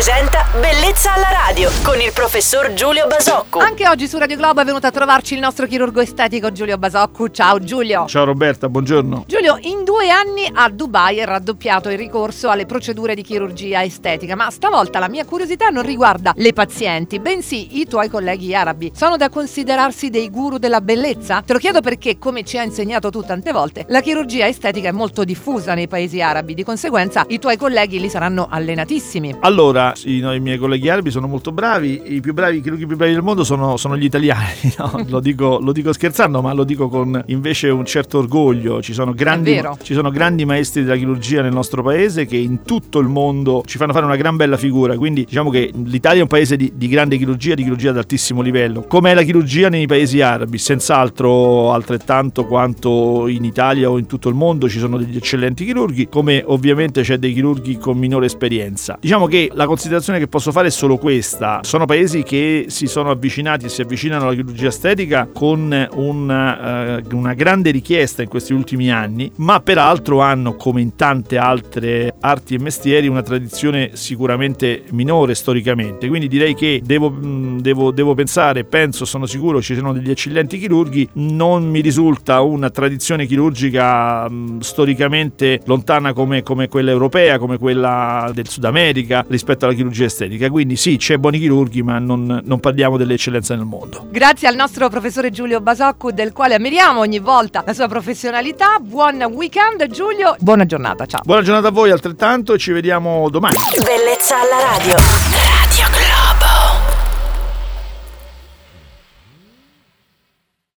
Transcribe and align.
presenta 0.00 0.46
Bellezza 0.58 1.12
alla 1.12 1.28
radio 1.30 1.70
con 1.82 2.00
il 2.00 2.10
professor 2.14 2.72
Giulio 2.72 3.06
Basocco. 3.06 3.58
Anche 3.58 3.86
oggi 3.86 4.08
su 4.08 4.16
Radio 4.16 4.38
Globo 4.38 4.62
è 4.62 4.64
venuto 4.64 4.86
a 4.86 4.90
trovarci 4.90 5.34
il 5.34 5.40
nostro 5.40 5.66
chirurgo 5.66 6.00
estetico 6.00 6.50
Giulio 6.50 6.78
Basocco. 6.78 7.28
Ciao 7.28 7.58
Giulio. 7.58 8.06
Ciao 8.06 8.24
Roberta, 8.24 8.70
buongiorno. 8.70 9.24
Giulio, 9.26 9.58
in 9.60 9.84
due 9.84 10.08
anni 10.08 10.50
a 10.50 10.70
Dubai 10.70 11.18
è 11.18 11.26
raddoppiato 11.26 11.90
il 11.90 11.98
ricorso 11.98 12.48
alle 12.48 12.64
procedure 12.64 13.14
di 13.14 13.20
chirurgia 13.20 13.82
estetica, 13.82 14.34
ma 14.34 14.50
stavolta 14.50 14.98
la 15.00 15.08
mia 15.08 15.26
curiosità 15.26 15.68
non 15.68 15.82
riguarda 15.82 16.32
le 16.34 16.54
pazienti, 16.54 17.20
bensì 17.20 17.78
i 17.78 17.86
tuoi 17.86 18.08
colleghi 18.08 18.54
arabi. 18.54 18.92
Sono 18.94 19.18
da 19.18 19.28
considerarsi 19.28 20.08
dei 20.08 20.30
guru 20.30 20.56
della 20.56 20.80
bellezza? 20.80 21.42
Te 21.44 21.52
lo 21.52 21.58
chiedo 21.58 21.82
perché, 21.82 22.16
come 22.16 22.42
ci 22.42 22.56
ha 22.56 22.62
insegnato 22.62 23.10
tu 23.10 23.22
tante 23.22 23.52
volte, 23.52 23.84
la 23.88 24.00
chirurgia 24.00 24.46
estetica 24.46 24.88
è 24.88 24.92
molto 24.92 25.24
diffusa 25.24 25.74
nei 25.74 25.88
paesi 25.88 26.22
arabi, 26.22 26.54
di 26.54 26.64
conseguenza 26.64 27.26
i 27.28 27.38
tuoi 27.38 27.58
colleghi 27.58 28.00
li 28.00 28.08
saranno 28.08 28.48
allenatissimi. 28.50 29.36
Allora, 29.40 29.88
i, 30.04 30.20
no, 30.20 30.34
i 30.34 30.40
miei 30.40 30.58
colleghi 30.58 30.88
arabi 30.88 31.10
sono 31.10 31.26
molto 31.26 31.52
bravi, 31.52 32.02
i 32.04 32.20
più 32.20 32.32
bravi, 32.32 32.58
i 32.58 32.60
chirurghi 32.60 32.86
più 32.86 32.96
bravi 32.96 33.12
del 33.12 33.22
mondo 33.22 33.44
sono, 33.44 33.76
sono 33.76 33.96
gli 33.96 34.04
italiani, 34.04 34.74
no? 34.78 35.04
lo, 35.08 35.20
dico, 35.20 35.58
lo, 35.60 35.72
dico, 35.72 35.92
scherzando, 35.92 36.40
ma 36.42 36.52
lo 36.52 36.64
dico 36.64 36.88
con 36.88 37.22
invece 37.26 37.68
un 37.68 37.84
certo 37.84 38.18
orgoglio. 38.18 38.82
Ci 38.82 38.92
sono, 38.92 39.12
grandi, 39.12 39.60
ci 39.82 39.94
sono 39.94 40.10
grandi 40.10 40.44
maestri 40.44 40.82
della 40.82 40.96
chirurgia 40.96 41.42
nel 41.42 41.52
nostro 41.52 41.82
paese 41.82 42.26
che 42.26 42.36
in 42.36 42.62
tutto 42.62 42.98
il 42.98 43.08
mondo 43.08 43.62
ci 43.66 43.78
fanno 43.78 43.92
fare 43.92 44.04
una 44.04 44.16
gran 44.16 44.36
bella 44.36 44.56
figura, 44.56 44.96
quindi 44.96 45.24
diciamo 45.24 45.50
che 45.50 45.70
l'Italia 45.84 46.20
è 46.20 46.22
un 46.22 46.28
paese 46.28 46.56
di, 46.56 46.72
di 46.74 46.88
grande 46.88 47.16
chirurgia, 47.16 47.54
di 47.54 47.62
chirurgia 47.62 47.90
ad 47.90 47.98
altissimo 47.98 48.42
livello. 48.42 48.82
Com'è 48.82 49.14
la 49.14 49.22
chirurgia 49.22 49.68
nei 49.68 49.86
paesi 49.86 50.20
arabi? 50.20 50.58
Senz'altro 50.58 51.72
altrettanto 51.72 52.46
quanto 52.46 53.26
in 53.28 53.44
Italia 53.44 53.90
o 53.90 53.98
in 53.98 54.06
tutto 54.06 54.28
il 54.28 54.34
mondo 54.34 54.68
ci 54.68 54.78
sono 54.78 54.98
degli 54.98 55.16
eccellenti 55.16 55.64
chirurghi, 55.64 56.08
come 56.08 56.42
ovviamente 56.46 57.02
c'è 57.02 57.18
dei 57.18 57.32
chirurghi 57.32 57.78
con 57.78 57.98
minore 57.98 58.26
esperienza. 58.26 58.98
Diciamo 59.00 59.26
che 59.26 59.50
la 59.52 59.66
considerazione 59.80 60.18
che 60.18 60.28
posso 60.28 60.52
fare 60.52 60.66
è 60.68 60.70
solo 60.70 60.98
questa. 60.98 61.60
Sono 61.62 61.86
paesi 61.86 62.22
che 62.22 62.66
si 62.68 62.86
sono 62.86 63.10
avvicinati 63.10 63.64
e 63.64 63.68
si 63.70 63.80
avvicinano 63.80 64.24
alla 64.24 64.34
chirurgia 64.34 64.68
estetica 64.68 65.26
con 65.32 65.88
una, 65.94 66.98
uh, 66.98 67.16
una 67.16 67.32
grande 67.32 67.70
richiesta 67.70 68.20
in 68.20 68.28
questi 68.28 68.52
ultimi 68.52 68.90
anni, 68.90 69.32
ma 69.36 69.60
peraltro 69.60 70.20
hanno, 70.20 70.54
come 70.56 70.82
in 70.82 70.96
tante 70.96 71.38
altre 71.38 72.14
arti 72.20 72.56
e 72.56 72.58
mestieri, 72.58 73.08
una 73.08 73.22
tradizione 73.22 73.92
sicuramente 73.94 74.82
minore 74.90 75.34
storicamente. 75.34 76.08
Quindi 76.08 76.28
direi 76.28 76.54
che 76.54 76.82
devo, 76.84 77.08
devo, 77.08 77.90
devo 77.90 78.14
pensare, 78.14 78.64
penso, 78.64 79.06
sono 79.06 79.24
sicuro 79.24 79.62
ci 79.62 79.74
sono 79.74 79.94
degli 79.94 80.10
eccellenti 80.10 80.58
chirurghi. 80.58 81.08
Non 81.14 81.66
mi 81.66 81.80
risulta 81.80 82.42
una 82.42 82.68
tradizione 82.68 83.24
chirurgica 83.24 84.28
mh, 84.28 84.58
storicamente 84.58 85.62
lontana 85.64 86.12
come, 86.12 86.42
come 86.42 86.68
quella 86.68 86.90
europea, 86.90 87.38
come 87.38 87.56
quella 87.56 88.30
del 88.34 88.46
Sud 88.46 88.64
America 88.64 89.24
rispetto 89.26 89.64
alla 89.64 89.69
chirurgia 89.74 90.04
estetica. 90.04 90.50
Quindi 90.50 90.76
sì, 90.76 90.96
c'è 90.96 91.16
buoni 91.16 91.38
chirurghi, 91.38 91.82
ma 91.82 91.98
non, 91.98 92.40
non 92.44 92.60
parliamo 92.60 92.96
dell'eccellenza 92.96 93.54
nel 93.54 93.64
mondo. 93.64 94.06
Grazie 94.10 94.48
al 94.48 94.54
nostro 94.54 94.88
professore 94.88 95.30
Giulio 95.30 95.60
Basocco, 95.60 96.12
del 96.12 96.32
quale 96.32 96.54
ammiriamo 96.54 97.00
ogni 97.00 97.18
volta 97.18 97.62
la 97.66 97.72
sua 97.72 97.88
professionalità. 97.88 98.78
Buon 98.80 99.22
weekend 99.32 99.86
Giulio, 99.88 100.36
buona 100.38 100.66
giornata, 100.66 101.06
ciao. 101.06 101.20
Buona 101.24 101.42
giornata 101.42 101.68
a 101.68 101.70
voi 101.72 101.90
altrettanto 101.90 102.54
e 102.54 102.58
ci 102.58 102.72
vediamo 102.72 103.28
domani. 103.30 103.54
Bellezza 103.84 104.36
alla 104.40 104.76
radio. 104.76 105.29